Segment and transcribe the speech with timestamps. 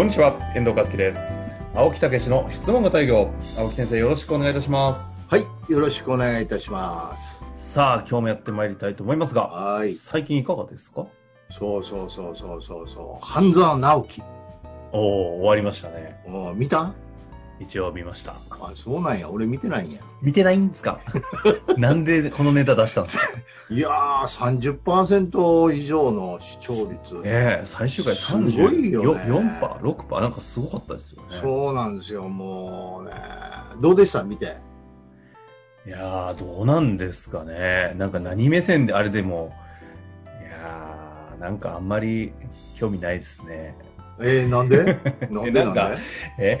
[0.00, 1.52] こんにちは、遠藤和樹です。
[1.74, 3.30] 青木武の質問型営業。
[3.58, 5.20] 青木先生、よろしくお願いいたします。
[5.28, 7.42] はい、よろしくお願いいたします。
[7.74, 11.04] さあ、今日もやってまいりたいと思いますが、はい、最近いかがですか？
[11.50, 14.22] そうそうそうそうそうそう、半沢直樹。
[14.92, 16.18] おお終わりましたね。
[16.26, 16.94] お見た？
[17.60, 18.32] 一応見ました。
[18.52, 20.00] あ、そうなんや、俺見てないんや。
[20.22, 21.00] 見てないんですか？
[21.76, 23.24] なんでこのネタ出したんですか？
[23.70, 27.20] いやー、30%以上の視聴率。
[27.24, 31.38] ええ最終回すごいよね34%、6%、なんかすごかったですよね。
[31.40, 33.12] そうなんですよ、もうね。
[33.80, 34.24] どうでした？
[34.24, 34.56] 見て。
[35.86, 37.94] いやー、どうなんですかね。
[37.96, 39.52] なんか何目線であれでも、
[40.40, 42.32] いやー、なんかあんまり
[42.76, 43.76] 興味ないですね。
[44.20, 44.98] えー、なんで？
[45.30, 45.90] なんでなんか
[46.36, 46.58] で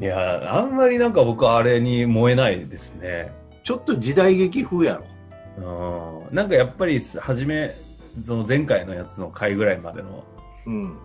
[0.00, 3.32] いや、あんまりなんか僕あれに燃えないですね。
[3.64, 5.04] ちょっと時代劇風やろ。
[5.58, 6.34] うん。
[6.34, 7.70] なんかやっぱり、はじめ、
[8.22, 10.24] その前回のやつの回ぐらいまでの、
[10.66, 10.96] うん。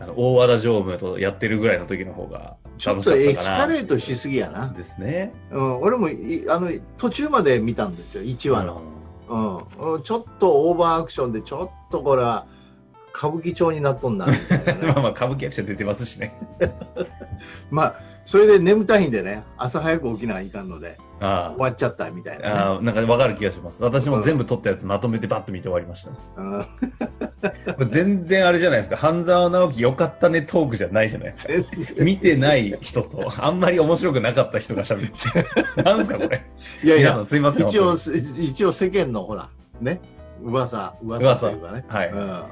[0.00, 3.46] あの、大和田常務とやってるぐらいの時の方がちょっとエス。
[3.46, 4.68] カレートしすぎやな。
[4.68, 5.32] ですね。
[5.50, 8.82] うん、俺もいあの途中まで見たんですよ、1話の。
[9.28, 12.46] うん、うんちょっとオーバーアクションで、ちょっとこれは
[13.16, 14.26] 歌舞伎町になっとんな、
[14.84, 16.38] まあまあ、歌舞伎役者出てますしね。
[17.70, 17.94] まあ、
[18.26, 22.48] それで眠たいんでね、朝早く起きないかんので、あ終わっちゃったみたいあ。
[22.48, 23.82] な、ああ、なんかわかる気がします。
[23.82, 26.16] 私も全部撮ったやつまとめてバッと見て終わりましたね。
[26.58, 27.72] ね。
[27.74, 28.96] こ れ全然あれじゃないですか。
[28.96, 31.52] 半沢直樹よかったねトークじゃないじゃないですか。
[31.98, 35.10] うん、見てない人と、あんまり面白くなかった人が喋っ
[35.74, 35.82] て。
[35.82, 36.44] なんですか、これ。
[36.84, 37.68] いやいや皆さん、すいません。
[37.68, 39.48] 一応、本一応世間のほら、
[39.80, 40.00] ね、
[40.42, 41.84] 噂、噂というかね。
[41.88, 42.10] はい。
[42.10, 42.42] うん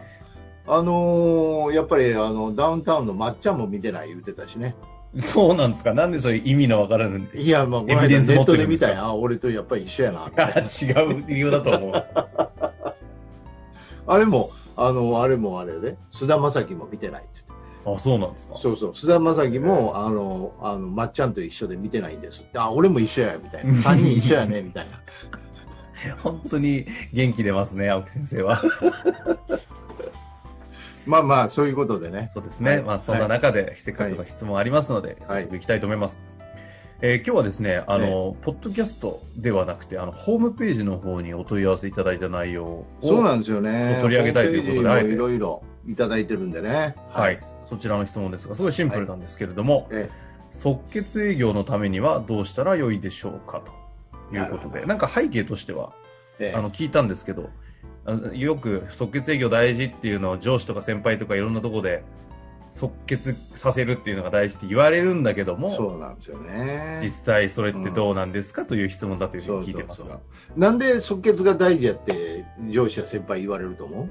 [0.66, 4.74] あのーやっぱりあのダウンタウンのまっちゃんも見てない言うてたしね。
[5.20, 5.92] そうなんですか？
[5.94, 7.28] なんでそういう意味のわからぬ。
[7.34, 9.00] いや、まあ、このエビデンス持間ネットで見たよ。
[9.02, 10.26] あ、俺とやっぱり一緒やな。
[10.66, 11.92] 違う理由だと思う。
[14.06, 17.52] あれも、あの、あれもあれで、菅田将暉も見てないっつって。
[17.86, 18.56] あ、そうなんですか？
[18.58, 22.44] そうそう、菅田将暉も、あの、あの、まっちゃんと一緒で見てないんです。
[22.56, 23.76] あ、俺も一緒や、みたいな。
[23.78, 25.00] 三人一緒やね、みたいな。
[26.22, 28.60] 本当に元気出ますね、青木先生は。
[31.06, 32.30] まあまあ、そういうことでね。
[32.34, 32.70] そうですね。
[32.70, 32.82] はい。
[32.82, 36.24] まあ、そんな中で、せっかくの質問ありますので、早速いきたいと思います。
[37.00, 43.98] えー今日はですね、あの、ポッドキャストではなくて、あの、ホームページの方にお問い合わせいただいた内容を、そうなんですよね。
[44.00, 46.94] 取り上げたいということでいろいろいただいてるんでね。
[47.10, 47.38] はい、
[47.68, 50.08] そちらの質問ですが、すごいシンプルなんですけれども、え
[50.50, 53.60] 即決営業のためにはどうしたらよいでしょうか
[54.30, 55.92] ということで、なんか背景としては、
[56.38, 56.56] ええ。
[56.56, 57.50] あの、聞いたんですけど、
[58.34, 62.04] よく即決営業大事っていうのを上司とか先輩とかいろんなところで
[62.70, 67.00] 即決させるっていうのが大事って言われるんだけども、そうなんですよね。
[67.02, 70.20] 実際それってどうなんですかという質問だというふうに聞いてますが。
[70.56, 74.08] なんで即決が大事やって上司や先輩言われると思う？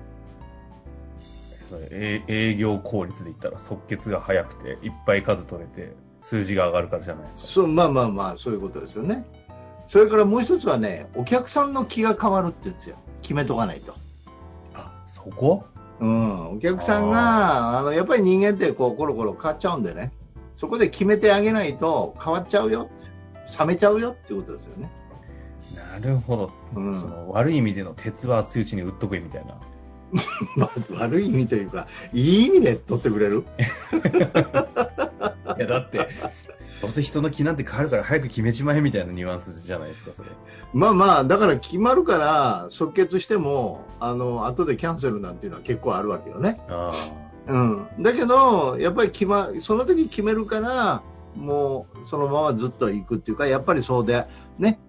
[1.89, 7.47] え営業効率で言ったら即決が早くていっぱい数取れて数字が上がるからじゃないですか。
[7.47, 9.25] そうまあまあまあそういうことですよね
[9.87, 13.95] それからもう一つはねお客さんの気が変わるって言うんですよ決めとかないと、
[14.75, 15.65] あ、そこ？
[15.99, 20.11] うん、お客さんがあのやっぱり人間ってこうコロコロ変わっちゃうんでね。
[20.53, 22.87] そこで決めてあげないと変わっちゃうよ。
[23.59, 24.91] 冷めちゃうよっていうことですよね、
[25.99, 26.51] なるほど。
[26.75, 26.95] うん。
[26.99, 29.55] その悪い意味での鉄は熱いうちに打っとくみたいな。
[30.55, 33.45] まあ、悪い意味というかいい意味で取ってくれる？
[35.57, 36.07] いや、だって、
[36.93, 40.29] せ人の気なんて変わるから早く決めちまえみたいなニュアンスじゃないですか、それ。
[40.73, 47.11] まあまあだから決まるから即決してもあの後でキャンセルなんていうのは結構あるわけよねあ
[47.47, 51.03] うん、だけど、やっぱり決、ま、その時決めるから、
[51.35, 54.25] もうそのままずっと行くっていうか、やっぱりそうで、
[54.57, 54.79] ね、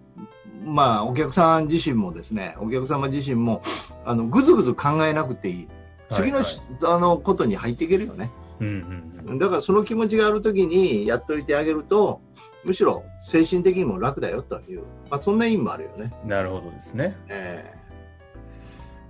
[0.65, 3.62] まあ、お客さん自身もですね、お客様自身も、
[4.05, 5.69] あの、ぐずぐず考えなくていい。
[6.11, 8.31] 次のし、あの、ことに入っていけるよね。
[8.61, 8.65] あ。
[8.65, 9.39] うんうんうん。
[9.39, 12.21] だからその気持ちがある時にやっといてあげると、
[12.65, 16.12] むしろ精神的にも楽だよという、まあ、そんな意味もあるよね。
[16.27, 17.17] なるほどですね。
[17.29, 17.85] ええ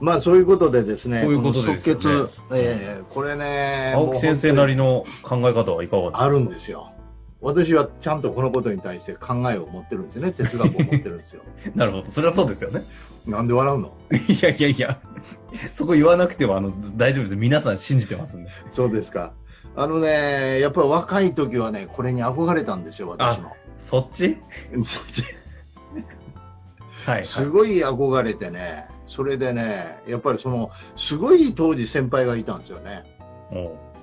[0.01, 6.23] まあそういうことでですね、そういうことですよね即決、ええこれね、青木先生なりのの考え方はいかがですか？
[6.25, 6.91] あるんですよ。
[7.45, 10.33] 私はちゃんとこのことに対して考えを持ってるんですよね。
[10.37, 11.43] 哲学を持ってるんですよ。
[11.75, 12.11] なるほど。
[12.11, 12.81] それはそうですよね。
[13.27, 13.93] なんで笑うの？
[14.11, 14.99] いやいやいや、
[15.75, 17.37] そこ言わなくてもあの大丈夫です。
[17.37, 18.51] 皆さん信じてますんで。
[18.71, 19.33] そうですか。
[19.77, 23.55] あのね、やっぱり若い時はね、これに憧れたんですよ、私も。
[23.77, 24.39] そっち？
[27.05, 27.25] はい、はい。
[27.25, 33.05] すごい憧れてね、それでね、やっぱりその、すごい当時先輩がいたんですよね。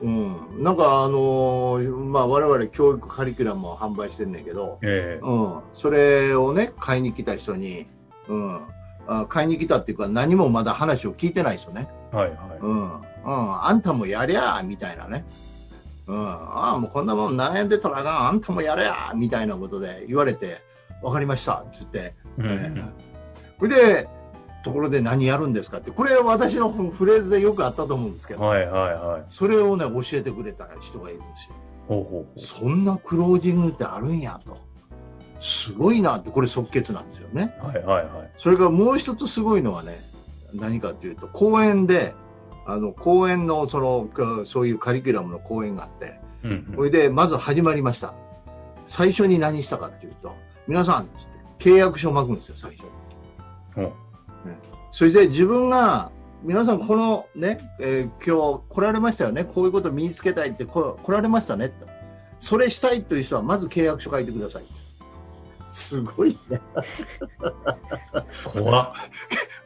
[0.01, 0.63] おううん。
[0.63, 5.59] なんかあのーまあ我々教育カリキュラムを販売してんねんけど、ええうん。
[5.74, 7.88] それをね、買いに来た人に、
[8.27, 8.62] うん。
[9.07, 11.89] あ買いに来たっていうか何もまだ話を聞いてない人ね。
[12.12, 12.38] はいはい。
[12.62, 12.92] うん。
[12.92, 13.01] うん。
[13.65, 15.25] あんたもやりゃーみたいなね。
[16.07, 16.27] うん。
[16.27, 18.27] ああ、もうこんなもん悩んでたらあかん。
[18.27, 20.62] あんたもやれやみたいなことで言われて、
[21.01, 21.56] わかりました。
[21.56, 22.13] って言って。
[22.38, 23.12] うんええ
[23.59, 24.07] それで、
[24.63, 29.24] ところで何やるんですかって、これは私のフレーズでよくあったと思うんですけど、はいはいはい。
[29.30, 31.56] それをね、教えてくれた人がいるんですよ。
[31.88, 32.40] ほうほう。
[32.40, 34.58] そんなクロージングってあるんやと。
[35.40, 37.56] すごいなって、これ即決なんですよね。
[37.60, 38.31] はいはいはい。
[38.38, 39.98] それからもう一つすごいのはね、
[40.54, 42.13] 何かというと、公園で、
[42.66, 48.13] あの、公園の、その、かそういうカリキュラムの講演があって、うんそれで、まず始まりました。
[48.86, 50.36] 最初に何したかっていうと、
[50.68, 51.08] 皆さん、
[51.60, 52.84] 契約書を巻くんですよ、最初
[53.78, 53.86] に。
[53.86, 53.92] うん。
[54.44, 54.50] ほ
[54.92, 56.12] そして自分が、
[56.44, 61.88] 皆さん、このね、えー今日来られましたよね、こういうこと身につけたいってこ来られましたねと、
[62.40, 64.64] それしたいという人は、まず契約書書いてください。
[65.70, 66.60] すごいね。
[68.46, 68.94] う怖っ。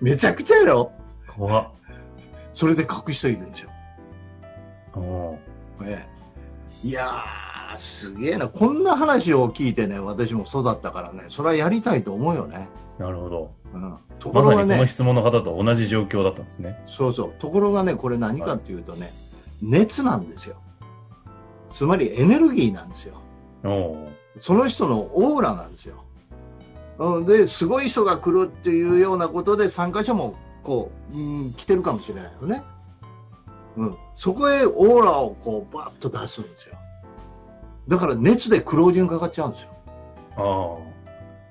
[0.01, 0.91] めちゃくちゃやろ
[1.27, 1.67] 怖っ。
[2.53, 3.69] それで書く人いるんですよ。
[4.95, 5.37] お
[5.81, 6.07] うね
[6.83, 8.47] いやー、すげえな。
[8.47, 12.69] こんな話を聞いてね、私も育ったからね、それはやりたいと思うよね。
[12.99, 13.51] なるほど。
[13.75, 13.97] うん。
[14.19, 16.81] とこまさろがね、にこの質問の方と同じ状況だったんですね。
[16.87, 17.33] そうそう。
[17.39, 19.11] ところがね、これ何かっていうとね、
[19.61, 20.55] 熱なんですよ。
[21.71, 23.15] つまりエネルギーなんですよ。
[24.39, 26.03] その人のオーラなんですよ。
[26.97, 32.63] うんで、すごい人が来るっていうようなことで参加者もこう、うん、来てるかもしれないよね。
[33.75, 33.97] うん。
[34.15, 36.77] そこへオーラをこうバッと出すんですよ。
[37.89, 39.69] だから熱でクロージングかかっちゃうんですよ。
[40.37, 40.77] あ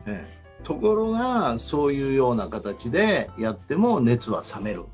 [0.06, 4.84] ええところが、そういうような形でやっても熱は冷める。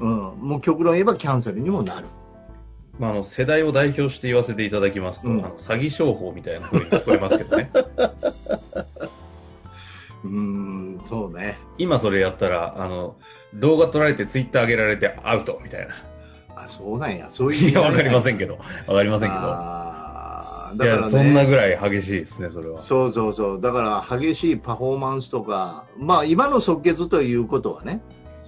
[0.00, 0.10] うん。
[0.40, 2.06] もう極論言えばキャンセルにもなる。
[2.06, 2.10] あ。
[2.98, 7.70] まあ、あの、世代を代表して言わせていただきますと、うんあの詐欺商法みたいな風に聞こえますけどね。
[10.22, 11.58] うーん、そうね。
[11.78, 13.16] 今それやったら、あの、
[13.54, 15.94] 動画撮られてツイッター上げられてアウトみたいな。
[16.56, 17.28] あ、そうなんや。
[17.30, 17.70] そういう。
[17.70, 18.58] いや、わかりませんけけど。
[18.86, 19.40] わかりませんけど。
[20.78, 22.78] からね、そんなぐらい激しいですね、それは。
[22.78, 23.60] そうそうそう。
[23.60, 28.02] だから、激しいパフォーマンスとか、まあ、今の即決ということはね、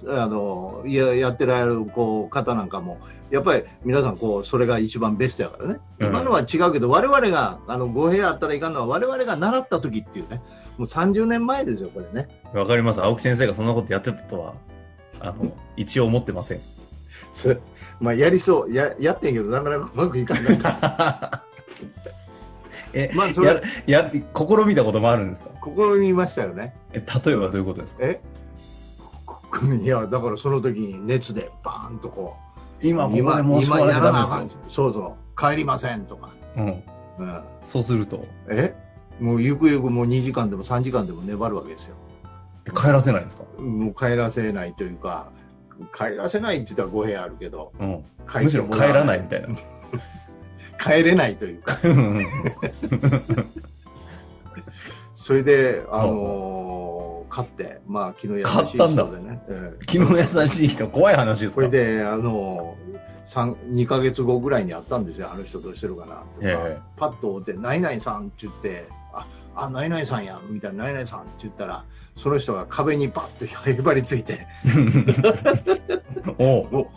[0.07, 2.99] あの、ややってられるこう方なんかも、
[3.31, 5.79] やっぱり皆さん、こう、それが一番ベストやからね。
[5.99, 10.41] うん今のは違うけど、我々が、あの、語弊あったらいかんのは、我々が習った時っていうね、
[10.77, 12.27] もう30年前ですよ、これね。
[12.53, 13.01] わかります。
[13.01, 14.53] 青木先生がそんなことやってたとは、
[15.19, 16.59] あの、一応思ってません。
[17.99, 18.73] まあ、やりそう。
[18.73, 20.59] や、やってんけど、なかなかうまくいかない。
[22.93, 24.21] え、まあそれや、や、試
[24.65, 25.51] みたこともあるんですか？
[25.63, 26.73] 試みましたよね。
[26.91, 28.03] え、例えばどういうことですか？
[28.03, 28.21] え？
[29.81, 32.35] いや、だからその時に熱でバーンとこ
[32.81, 33.31] う、今ここで申
[33.61, 34.49] し込まなきゃダメですよ。
[34.67, 36.31] そうそう、帰りませんとか。
[36.57, 36.83] うん。
[37.19, 38.73] うん、そうすると、え？
[39.19, 41.95] もうゆくゆくもう2時間でも3時間でも粘るわけですよ。
[42.65, 43.43] え帰らせないんですか？
[43.59, 45.31] もう帰らせないというか、
[45.95, 48.03] 帰らせないって言ったら語弊あるけど、うん。
[48.27, 49.49] 帰むしろ帰らないみたいな。
[50.83, 52.25] 帰れないというか、うん。
[55.15, 59.41] それで、あのー、勝って、まあ、気の優しい買ったんだ人でね。
[59.49, 61.55] ええ気の優しい人、怖い話ですか？
[61.55, 62.75] これで、あの
[63.23, 66.15] 三2ヶ月後ぐらいに会ったんですよ、あの人どうしてるかな。
[66.15, 66.77] とか、ええ。
[66.97, 69.25] パッと追って、ナイナイさんって言って、あ、
[69.55, 71.85] あ、ナイナイさんや、みたいな、ナイナイさんって言ったら、
[72.17, 74.45] その人が壁にパッとへばりついて、
[76.37, 76.87] おう、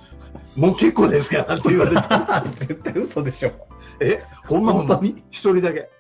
[0.57, 1.97] もう結構ですからって言われて、
[2.66, 3.52] 絶対嘘でしょ。
[4.00, 5.22] え、ほんまほんま、に？
[5.30, 5.90] 一人だけ。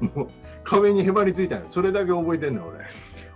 [0.00, 0.28] もう、
[0.64, 1.66] 壁にへばりついたの。
[1.70, 2.78] それだけ覚えてんの、俺。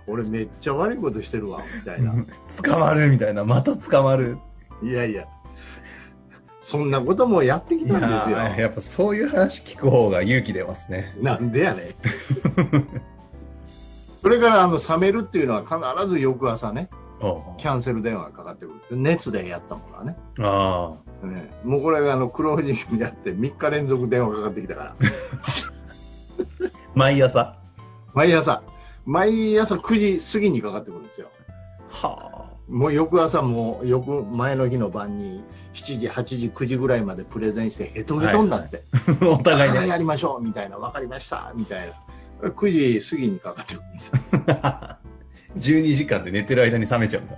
[0.07, 2.13] 俺めっちゃ悪いことしてるわ、みたいな。
[2.63, 3.43] 捕まるみたいな。
[3.43, 4.37] また捕まる。
[4.83, 5.25] いやいや、
[6.61, 8.37] そんなこともやってきいたんですよ。
[8.37, 11.15] ややっぱそういう話聞く方が勇気出ますね。
[11.21, 11.87] なんでやねん。
[14.21, 16.89] それからあの冷めるっていうのは必ず翌朝ね、
[17.57, 18.97] キャンセル電話がかかってくる。
[18.97, 20.17] 熱でやったものはね。
[20.39, 24.89] あねもうこれがあのクロージングやって3日連続電話かかってきたから。
[24.91, 24.95] あ。
[26.95, 27.57] 毎朝。
[28.13, 28.63] 毎朝、
[29.05, 31.29] 毎朝9時過ぎにかかってくるんですよ。
[31.89, 38.83] はもう翌朝も翌前の日の晩に7時、8時、9時ぐらいまでプレゼンしてヘトヘトになって、
[39.21, 39.87] お互いだからね。
[39.89, 40.41] やりましょう？
[40.41, 41.93] みたいな、分かりましたみたい
[42.41, 44.19] な、9時過ぎにかかってくるんですよ。
[45.57, 47.35] 12時間で寝てる間に冷めちゃうんだ。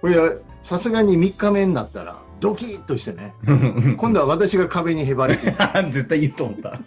[0.00, 0.16] これ
[0.62, 3.34] さすがに3日目になったら、ドキッとしてね、
[3.98, 5.52] 今度は私が壁にへばりついて、
[5.90, 6.78] 絶対言うと思った。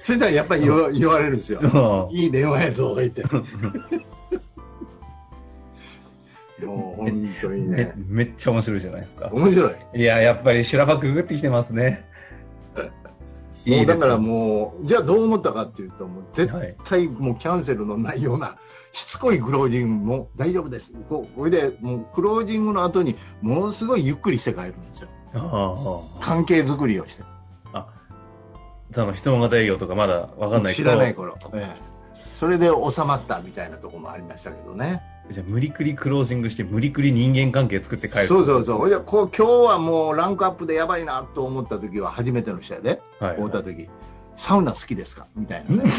[0.00, 1.60] そしたらやっぱり言わ言われるんですよ。
[2.10, 3.24] うんいい電話やぞ、言って。
[6.64, 9.28] もう本当にめね、めっちゃ面白いじゃないですか。
[9.32, 9.72] 面白い。
[9.94, 12.04] いや、やっぱり修羅場くぐってきてますね。
[13.66, 14.20] もうだからう。
[14.20, 16.76] もう、じゃあどう思ったかっていうと、もう絶はい。
[16.84, 18.56] 対もうキャンセルのないような、
[18.92, 20.92] しつこいクロージングも大丈夫です。
[21.08, 25.08] これで、もうクロージングの後に、ものすごいゆっくりして帰るんですよ。
[25.34, 25.74] あ
[26.18, 27.24] あ関係づくりをして。
[28.92, 31.36] その質問型営業とかまだわかんない知らない頃。
[31.52, 31.96] ええ
[32.36, 35.02] それで収まったみたいなところもありましたけどね。
[35.30, 38.78] じゃあ無理くりクロージングして無理くり人間関係作って帰るそうそうそう。
[38.78, 38.90] ほいう。
[38.90, 43.88] でこう今日はもうランクアップでやばいなと思った時は初めての人やで、はい、会った時、
[44.36, 45.90] サウナ好きですかみたいなね。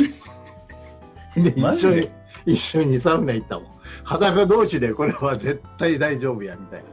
[1.36, 2.10] で一緒に、
[2.46, 3.68] 一緒にサウナ行ったもん。
[4.04, 6.86] 裸同士でこれは絶対大丈夫や、みたいな。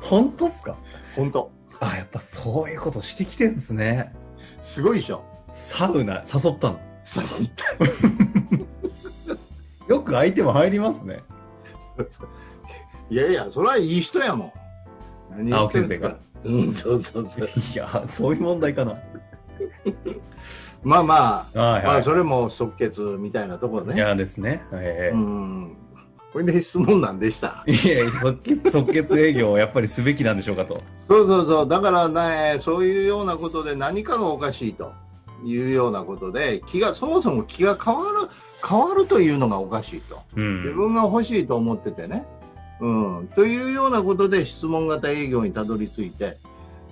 [0.00, 0.76] 本当っすか？
[1.16, 4.12] 本当あ、やっぱそういうことしてきてんですね。
[4.62, 5.24] すごいでしょ。
[5.52, 6.80] サウナ誘ったの？
[7.04, 7.24] サウ
[9.88, 11.20] よく相手も入りますね。
[11.98, 12.04] ナ。
[13.10, 14.52] いやいや、それはいい人やもん。
[15.30, 17.48] 何言ってんですか青木うん、そうそうそう。
[17.74, 18.98] いや、そういう問題かな。
[20.82, 21.84] まあまあ、はいはい。
[21.84, 23.94] まあそれも即決みたいなところね。
[23.94, 24.64] いやですね。
[24.72, 25.76] ええうん。
[26.32, 27.62] これで質問なんでした。
[27.66, 30.80] いやいや即決、即決営業をやっぱりすべきなんでしょうかと。
[31.06, 31.68] そうそうそう。
[31.68, 34.92] だからね、そういうようなことで何かがおかしいと
[35.44, 38.28] いうようなことで、気が、そもそも気が変わる、
[38.66, 40.22] 変わるというのがおかしいと。
[40.36, 40.62] うん。
[40.62, 42.24] 自分が欲しいと思っててね。
[42.80, 42.88] う
[43.22, 43.28] ん。
[43.34, 46.38] というようなことで質問型営業にたどり着いて、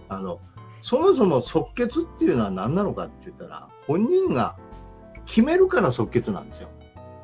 [0.09, 0.41] あの、
[0.83, 4.57] そもそも即決っていうのは何なのかって言ったら、本人が
[5.27, 6.69] 決めるから即決なんですよ。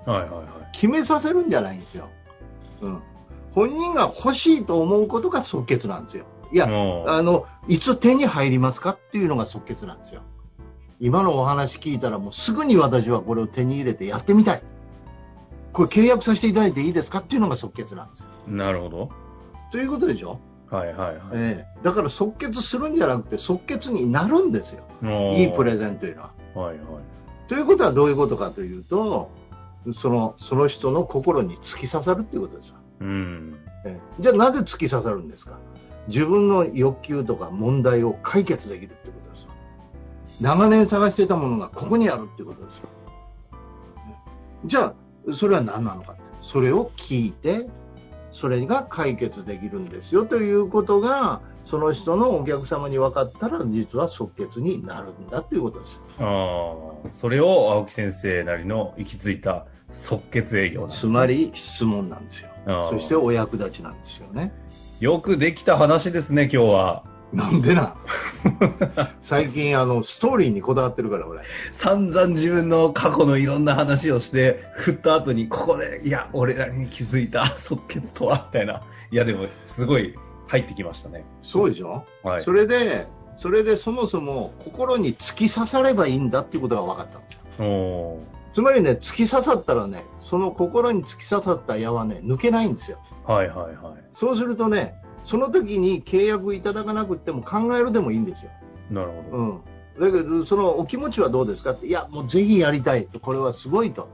[0.04, 0.44] はいはいはい。
[0.72, 2.08] 決めさせるんじゃないんですよ。
[2.82, 3.02] うん。
[3.52, 6.26] 本人が欲しいと思うことが即決なんですよ。
[6.52, 10.22] いや、あの、いつ手に入りますかっていうのが即決なんですよ。
[11.00, 14.62] 今のお話聞いたらもうすぐに私はこれを手に入れてやってみたい。
[15.72, 18.26] これ契約させていただいていいですかっていうのが即決なんですよ。
[18.48, 19.10] なるほど。
[19.72, 20.38] ということでしょ、
[20.70, 21.18] はいはいはい。
[21.34, 24.84] ええだから即決するんじゃなくて即決になるんですよ。
[25.34, 26.32] いいプレゼンというのは。
[26.54, 26.86] はいはい。
[27.48, 29.30] ということはどういうことかというと、
[29.94, 32.74] その、その人の心に突き刺さるっていうことですよ。
[33.00, 33.58] うん。
[33.84, 35.58] ええじゃあなぜ突き刺さるんですか？
[36.08, 39.50] 自分の欲求とか問題を解決できるってことですよ。
[40.40, 42.88] 長年探していたものがここにあるってことですよ。
[44.64, 44.94] じゃ
[45.28, 46.22] あ、それは何なのかって。
[46.42, 47.66] それを聞いて、
[48.32, 56.00] それが解決できるんですよということが、その人のお客様に分かったら、実は即決になるんだということです。
[56.20, 56.24] あ
[57.06, 62.50] あ、それを青木先生なりの行き着いた即決営業なんですねつまり質問なんですよ。
[62.90, 64.52] そしてお役立ちなんですよね。
[65.00, 67.15] よくできた話ですね、今日は。
[67.32, 67.94] なんでな？
[69.20, 71.42] 最近あのストーリーにこだわってるから俺
[71.72, 78.82] 散々自分の過去のいろんな話をして、振った後に、ここで、いや、俺らに気づいた即決とは、みたいな。
[79.10, 80.14] いや、でも、すごい
[80.46, 81.24] 入ってきましたね。
[81.40, 82.42] そうでしょ、はい。
[82.42, 83.06] それで
[83.36, 94.04] それでそもそも心に突き刺さればいいんだっていうことが分かったんですよおつまりね突き刺さったらねその心に突き刺さった矢はね抜けないんですよーはいはいはい。
[94.12, 94.94] そうするとね
[95.26, 98.50] その時に契約いただかなくても考えるでもいいんですよ。
[98.90, 99.36] なるほど。
[99.36, 103.06] うん、だけど、そのお気持ちはどうですかって、いや、もうぜひやりたい。
[103.06, 104.08] と、これはすごいと、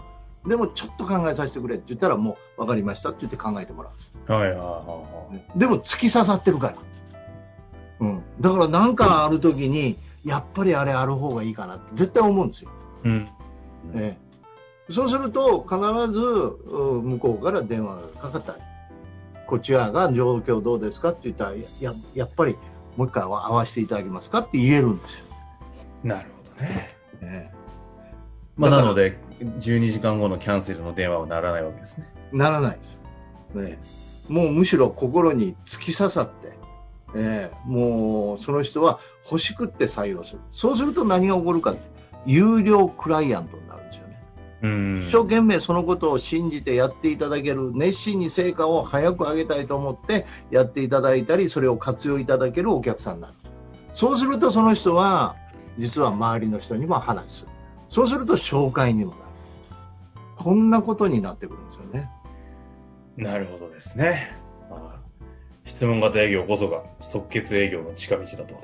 [0.47, 5.59] でもちょっと考えさせてくれって言ったら、もう分かりましたって言って考えてもらうんです、はいはいはいはい。
[5.59, 6.75] でも突き刺さってるから、
[8.01, 12.71] うん、だから何かある時に、やっぱりあれある方がいいかなって絶対思うんですよ。
[13.05, 13.29] うん。
[13.95, 14.17] え
[14.89, 15.79] え、そうすると、必
[16.13, 18.53] ずうん向こうから電話がかかった。
[18.55, 18.59] り、
[19.53, 22.57] こちらが状況どうですかって言ったら、やややっぱり
[22.97, 25.27] もう一回会わせていただけますかって言えるんですよ。
[26.03, 26.97] なるほどね。
[27.21, 27.55] ええ
[28.57, 32.11] まあ、なので、12時間後のキャンセルの電話はならないわけですね。
[32.33, 36.55] ならないです、ね、もうむしろ心に突き刺さって、
[37.15, 41.77] ええもうその人は欲しくって採用するそうすると何が起こるか
[42.25, 44.02] 有料クライアントになるんですよ。
[44.63, 53.35] 一生懸命そのことを信じてやっていただける熱心に成果を早く上げたいと思ってやっていただいたりそれを活用いただけるお客さんになる
[53.93, 55.37] そうするとその人は
[55.79, 57.47] 実は周りの人にも話す
[57.91, 59.23] そうすると紹介にもなる
[60.37, 62.11] こんなことになってくるんですよね。
[63.17, 64.37] なるほどですね。
[65.65, 68.61] 質問型営業こそが即決営業の近道だと。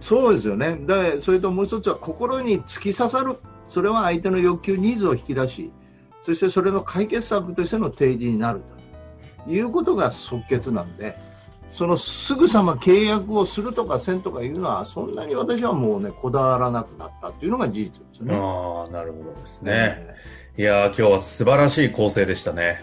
[0.00, 0.76] そうですよね。
[0.76, 3.38] で、それともう一つは心に突き刺さる。
[3.74, 5.72] それは相手の欲求、ニーズを引き出し、
[6.22, 8.62] そしてそれの解決策としての提示になる
[9.44, 11.18] ということが即決なんで、
[11.72, 18.32] そのすぐさま契約をするとかせんとかいうのは、そんなに私はもうね、こだわらなくなったというのが事実ですね。
[18.32, 20.06] ああ、なるほどですね。
[20.56, 22.80] いや今日は素晴らしい構成でしたね。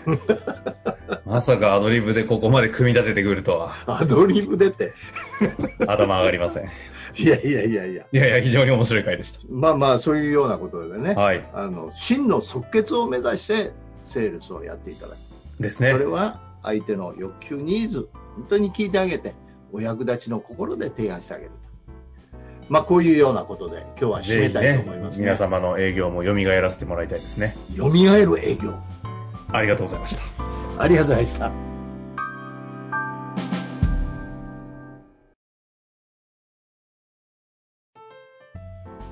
[1.25, 3.71] まさかアドリブでここまで組み立ててくるとは。
[3.87, 4.91] アドリブでって。
[5.87, 6.69] 頭上がりません。
[7.17, 8.05] いやいやいやいや。
[8.11, 9.39] いやいや、非常に面白い回でした。
[9.49, 11.13] まあまあ、そういうようなことでね。
[11.13, 11.43] はい。
[11.53, 15.61] あの、真の即決を目指して、セールスをやっていただく。
[15.61, 15.91] ですね。
[15.91, 19.33] それは、相手の欲求、ニーズ、本当に聞いてあげて、
[19.71, 21.71] お役立ちの心で提案してあげると。
[22.71, 28.73] まあ、こういうようなことで今日は締めたいと思います、ね、皆様の営業も蘇らせてもらいたいですね蘇る営業
[29.51, 30.21] ありがとうございました
[30.81, 31.70] ありがとうございました